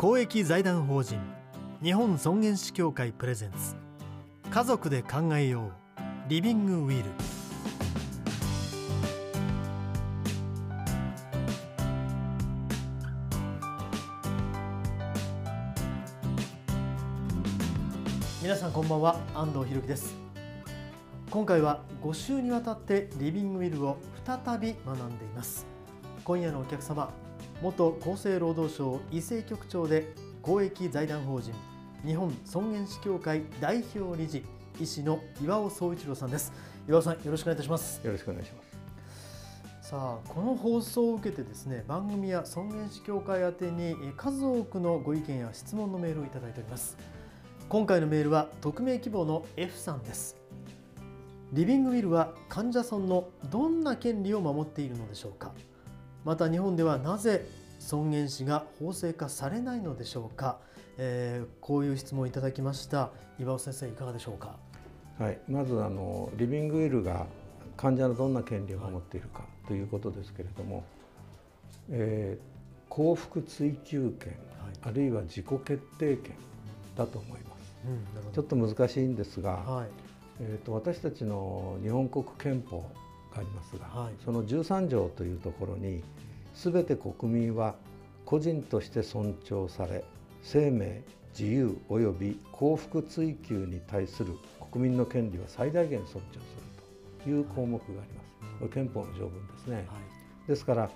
[0.00, 1.20] 公益財団法人
[1.82, 3.76] 日本尊厳死協会プレゼンツ。
[4.50, 5.72] 家族で考えよう
[6.26, 7.10] リビングウィル。
[18.40, 20.16] 皆さんこんばんは安藤博樹です。
[21.30, 25.66] 今回は5週にわたってリビングウィルを再び学んでいます。
[26.24, 27.12] 今夜のお客様
[27.62, 31.52] 元厚生労働省医政局長で公益財団法人
[32.06, 34.42] 日本尊厳死協会代表理事
[34.80, 36.54] 医師の岩尾総一郎さんです。
[36.88, 38.00] 岩尾さんよろしくお願いいたします。
[38.02, 38.62] よろしくお願いしま
[39.82, 39.88] す。
[39.90, 46.96] さあこの放送を受けてですね番組や尊厳死協会宛てに数多くのご意見や質問のメールをいただいております。
[47.68, 50.36] 今回のメールは匿名希望の F さんです。
[51.52, 55.52] リビングウィルは患者さんのどんな権利を守っているのでしょうか
[56.24, 57.46] また日本ではなぜ
[57.78, 60.58] 尊厳死が法制化されないのでしょうか、
[60.98, 63.10] えー、こういう質問をいただきました。
[63.38, 64.56] 岩尾先生いかがでしょうか？
[65.18, 65.38] はい。
[65.48, 67.26] まずあのリビングウィルが
[67.76, 70.84] 患者のどんな権利を守っているかということですけれども、はい、
[71.90, 72.44] えー、
[72.90, 76.34] 幸福追求権、はい、あるいは自己決定権
[76.96, 77.72] だと思います、
[78.26, 79.86] うん、ちょっと難しいんですが、はい、
[80.42, 82.84] えーと私たちの日本国憲法
[83.34, 86.02] がありますが、はい、その13条というところに
[86.54, 87.74] 全て国民は
[88.24, 90.04] 個人として尊重され
[90.42, 91.02] 生命
[91.38, 94.36] 自由及び幸福追求に対する
[94.70, 96.40] 国民の権利は最大限尊重する
[97.24, 98.30] という項目があります。
[98.58, 99.76] これ憲法の条文ですね。
[99.76, 99.86] はい、
[100.48, 100.90] ですから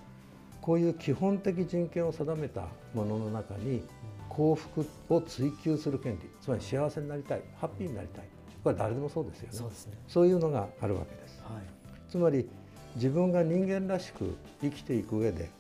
[0.60, 3.82] こういう基本的人権を定めたものの中に
[4.28, 8.24] 幸福を追求する権利つまり幸せになりたいハッピーになりたい
[8.62, 9.74] これは誰でもそうですよねね
[10.08, 11.42] そういうのがあるわけです。
[11.42, 11.83] はい
[12.14, 12.48] つまり
[12.94, 15.50] 自分が人間らしく生きていく上で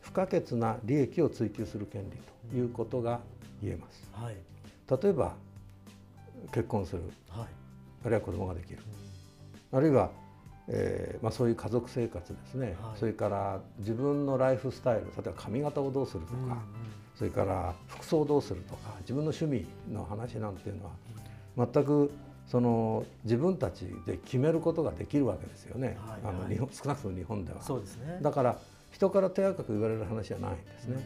[0.00, 2.16] 不可欠な利益を追求する権利
[2.48, 3.18] ということが
[3.60, 4.08] 言えます。
[4.12, 4.36] はい、
[5.02, 5.34] 例えば
[6.52, 7.46] 結婚する、はい、
[8.04, 8.78] あるいは子供ができる、
[9.72, 10.10] あるいは、
[10.68, 16.56] えーまあ、そういう家族生活ですね、はい、それから自分のライフスタイル例えば髪型をどうするとか、うんうん、
[17.18, 20.84] それから服装をどうするとか自分の趣味の話なんていうの
[21.56, 22.12] は全く
[22.46, 27.60] その自分たちで決めることができるわけですよね、はいはい、あの日本少なくとも日本では。
[27.60, 28.58] そうです、ね、だから
[28.92, 30.96] 人から手垢く言われる話じゃないんですね、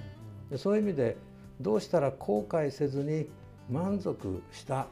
[0.50, 1.16] でそういう意味で
[1.60, 3.28] どうしたら後悔せずに
[3.70, 4.86] 満足した、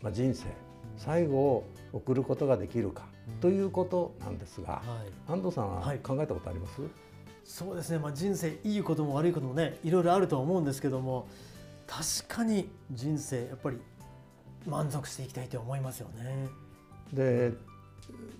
[0.00, 0.46] まあ、人生
[0.96, 3.04] 最後を送ることができるか、
[3.40, 4.82] ということなんですが、は
[5.28, 6.90] い、安藤さんは考えたことあります、はい、
[7.44, 11.26] そうですね、まあ、人生いいことも悪いこともねいろいろあるとは思うんですけども
[11.86, 13.78] 確かに人生やっぱり
[14.66, 16.48] 満足していきたいと思いますよね。
[17.12, 17.52] で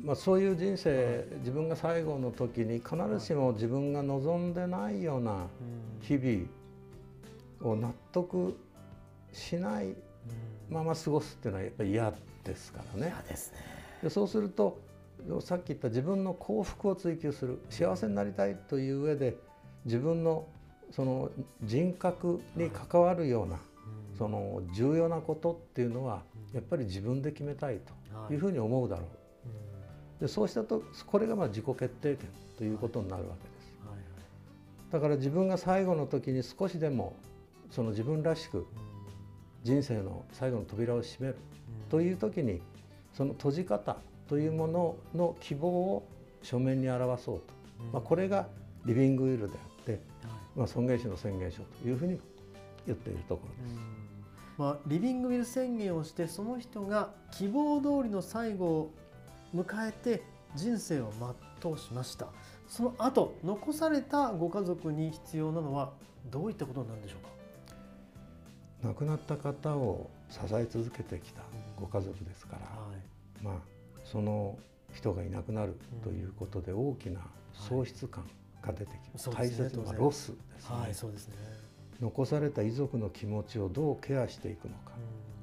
[0.03, 5.47] まあ、そういう人生自分が最後の時に必ずしも自分が望んでないような
[6.01, 8.57] 日々を納得
[9.33, 9.95] しない
[10.69, 12.13] まま過ごすっていうのはやっぱり嫌
[12.45, 13.15] ですからね。
[13.29, 13.59] ですね
[14.03, 14.81] でそうすると
[15.41, 19.37] さっき言った自分の幸福を追求する幸せになりたいという上で
[19.85, 20.47] 自分の
[20.91, 21.31] その
[21.63, 23.59] 人格に関わるような
[24.21, 26.21] その重要なことっていうのは
[26.53, 28.37] やっぱり自分で決めたいとい。
[28.37, 29.05] うふうに思うだろ
[30.19, 30.21] う。
[30.21, 33.73] でそうしたとこれがまあ自己決定権ということになるわけです。
[34.93, 37.15] だから自分が最後の時に少しでも
[37.71, 38.67] その自分らしく
[39.63, 41.39] 人生の最後の扉を閉める
[41.89, 42.61] という時に
[43.15, 43.97] その閉じ方
[44.29, 46.07] というものの希望を
[46.43, 47.45] 書面に表そうと、
[47.91, 48.49] まあ、これが
[48.85, 49.99] リビングウィルであって、
[50.55, 52.21] まあ、尊厳死の宣言書というふうに
[52.87, 54.10] 言っているところです。
[54.61, 58.91] まあ、リビングウィル宣言をしてその人が希望通りの最後を
[59.55, 60.23] 迎えて
[60.55, 61.11] 人生を
[61.63, 62.27] 全うしました。
[62.69, 65.93] その後残されたご家族に必要なのは
[66.31, 67.25] どういったことなんでしょう
[68.83, 68.89] か？
[68.89, 71.41] 亡くなった方を支え続けてきた
[71.81, 73.55] ご家族ですから、はい、まあ、
[74.05, 74.59] その
[74.93, 77.21] 人がいなくなるということで大きな
[77.55, 78.29] 喪失感
[78.61, 80.77] が出てきます、はい、大切なロスですね。
[80.77, 81.35] はい、そうですね
[82.01, 84.93] 残された遺族の気持ちをどうケアしていくのか、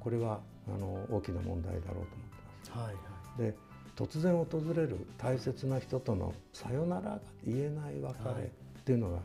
[0.00, 2.14] これはあの大きな問題だろうと思って
[2.60, 2.70] ます。
[2.70, 2.92] はいは
[3.38, 3.54] い、で
[3.96, 9.22] 突然訪れる大切な人とのさよならが言えない別れっていうのが、はい、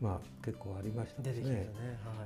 [0.00, 1.70] まあ、結構ありましたですね。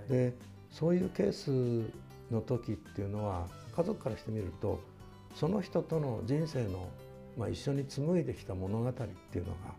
[0.08, 0.24] で、ね。
[0.24, 0.34] はい、
[0.70, 1.90] そういうケース
[2.30, 4.80] の時っていうのは家族からしてみると
[5.34, 6.88] その人との人生の、
[7.36, 9.74] まあ、一緒に紡いできた物語っていうのが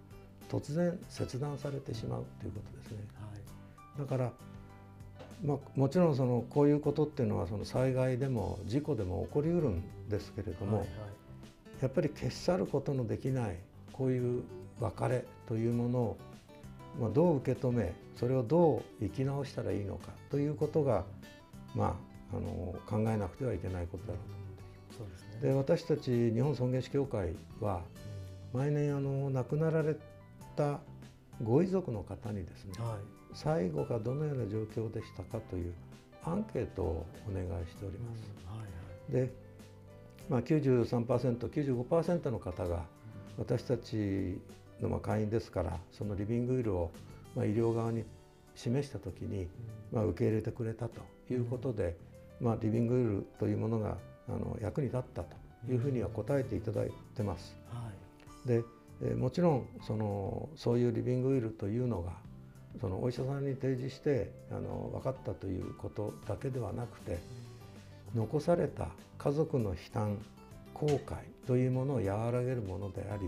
[0.49, 2.97] 突然切断されてしまうということですね。
[3.15, 3.27] は
[3.95, 4.31] い、だから
[5.43, 10.97] まあ、もちろんそのこういうことっていうのはその災害でも事故でも起こりうるんですけれども、はいはい、
[11.81, 13.57] やっぱり消し去ることのできない
[13.93, 14.43] こういう
[14.79, 16.17] 別れというものを
[16.99, 21.03] まあ、どう受け止めそれをどう生き直したらいいのかということが、
[21.75, 21.95] ま
[22.33, 24.97] あ、あの考えなくてはいけないことだろうと。
[24.97, 27.81] そうですね、で私たち日本尊厳死協会は
[28.51, 29.95] 毎年あの亡くなられ
[30.55, 30.79] た
[31.43, 32.97] ご遺族の方にですね、はい、
[33.33, 35.73] 最後がどのような状況でしたかという
[36.23, 38.23] アンケートをお願いしております。
[38.45, 39.33] うんはいはい、で、
[40.29, 42.85] まあ93%、95%の方が
[43.37, 44.39] 私たち
[44.81, 46.91] のまあ会員ですからそのリビングウィルを
[47.35, 48.03] まあ医療側に
[48.55, 49.47] 示した時に
[49.91, 51.01] まあ受け入れてくれたと
[51.31, 51.95] いうことで、
[52.41, 53.97] まあ、リビングウィルというものが
[54.27, 55.35] あの役に立ったと
[55.69, 57.55] いうふうには答えていただいてます。
[57.69, 57.89] は
[58.45, 58.63] い、で
[59.01, 62.11] えもちろんそのそういうリビングウィルというのが
[62.79, 67.19] そのお医者さんに提示してあの分かったということだけではなくて
[68.15, 70.17] 残された家族の悲嘆
[70.73, 71.15] 後悔
[71.47, 73.23] というものを和らげるものであり、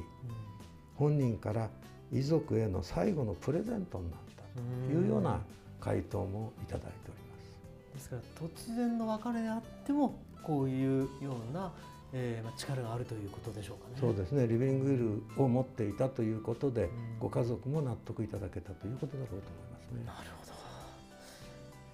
[0.96, 1.70] 本人から
[2.12, 5.40] 遺族への最後のプレゼントになったというような
[5.80, 7.96] 回答もいただいております。
[7.96, 11.72] ですから突然の別れであってもこういうような
[12.12, 13.98] えー、まあ、力があるということでしょうかね。
[14.00, 14.48] そうですね。
[14.48, 14.98] リビングウィ
[15.38, 16.90] ルを持っていたということで、うん、
[17.20, 19.42] ご家族も納得いただけたということだろうと思い
[19.72, 20.04] ますね。
[20.06, 20.50] なるほど。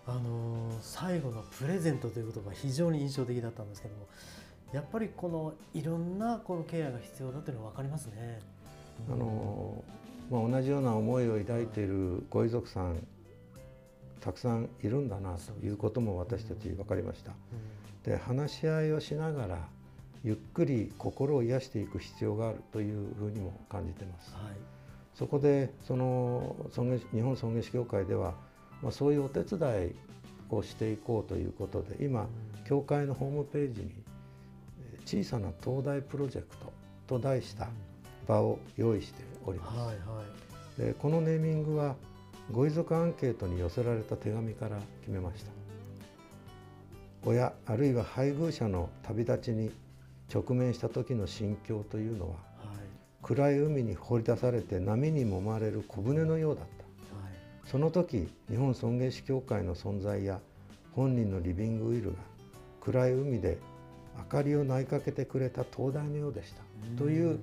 [0.07, 4.07] あのー、最後のプレゼントという言葉非常に印象的だったんですけども、
[4.71, 8.39] やっぱりこのいろんなこのケアが必要だというのは分かりますね。
[9.07, 13.05] うん、あのー、まあ同じような思いを抱いているご遺族さん、
[14.21, 17.33] たくさんいるんだなということも私たち分かりました。
[18.03, 19.74] で話し合いをしながら
[20.25, 24.33] ゆっくり心を癒していく必要があるというふうにも感じてます。
[24.33, 24.53] はい、
[25.13, 26.55] そこでその
[27.13, 28.33] 日本尊厳死協会では、
[28.81, 29.95] まあ、そういうお手伝い
[30.49, 32.27] をしていこうということで今、
[32.67, 33.91] 協会のホームページに
[35.05, 36.73] 「小さな東大プロジェクト」
[37.05, 37.69] と題した
[38.27, 39.77] 場を用意しております。
[39.77, 40.23] はいは
[40.79, 41.95] い、でこのネーミングは
[42.51, 45.51] ご遺族アンケートに寄せられた手紙から決めました。
[47.27, 49.71] 親あるいは配偶者の旅立ちに
[50.33, 52.37] 直面した時の心境というのは、はい、
[53.21, 57.33] 暗い海に放り出されて波に揉まれる小舟のようだった、はい、
[57.65, 60.39] その時日本尊厳死協会の存在や
[60.93, 62.17] 本人のリビングウィルが
[62.81, 63.57] 暗い海で
[64.17, 66.63] 明かりを投げかけてくれた灯台のようでした。
[66.97, 67.39] という、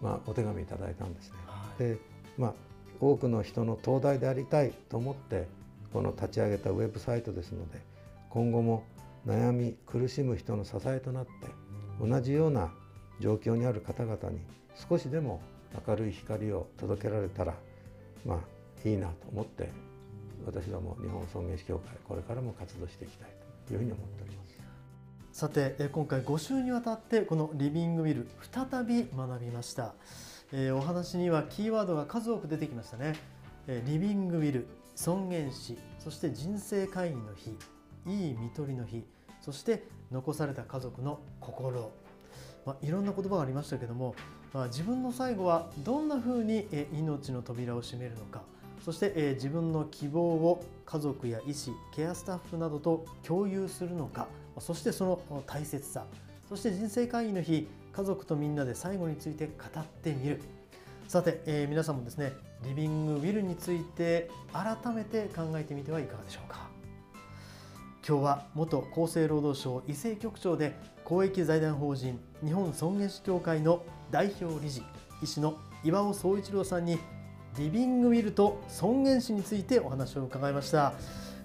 [0.00, 1.36] まあ、お手紙いただいたんですね。
[1.46, 1.98] はい、で
[2.38, 2.54] まあ
[3.00, 5.48] 多くの人の灯台でありたいと思って
[5.92, 7.80] この立ち上げたウェブサイトですので
[8.28, 8.84] 今後も
[9.26, 11.30] 悩み苦しむ人の支えとなって
[12.00, 12.72] 同じような
[13.20, 14.40] 状況にある方々に
[14.88, 15.40] 少しでも
[15.86, 17.54] 明るい光を届けられたら
[18.24, 19.68] まあいいなと思って
[20.46, 23.28] 私はも日本尊厳死協会これからも活動していきたい
[23.66, 24.50] というふうに思っております。
[25.32, 29.94] さて今回5週にわたってこのリビングウィル再び学びました、
[30.52, 33.14] えー、お話にはキーワードが数多く出てきましたね、
[33.68, 37.56] えー、リビングウィル尊厳死そして人生会議の日
[38.06, 39.04] いい看取りの日。
[39.40, 41.90] そして残された家族の心、
[42.66, 44.14] まあ、いろんな言葉がありましたけども、
[44.52, 48.42] まあ、自分の最後はどんなふうに命の扉を閉めるのか。
[48.84, 54.26] そして、自分の希望を家族や医師ケアスタッフなどと共有するのか。
[54.58, 56.06] そしてその大切さ。
[56.48, 60.40] そして人生会議の日家族とみんなで最後について語ってみる。
[61.08, 62.32] さて、えー、皆さんもですね
[62.64, 66.69] リビングウィルについて改めて考えてみてはいかがでしょうか。
[68.10, 70.74] 今日は元厚生労働省医政局長で
[71.04, 74.82] 公益財団法人日本尊厳死協会の代表理事
[75.22, 76.98] 医師の岩尾総一郎さんに
[77.56, 80.92] リビングウィルと尊厳死についてお話を伺いました、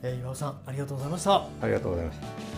[0.01, 1.35] えー、岩尾さんありがとうございました。
[1.35, 2.54] ありがとうございました。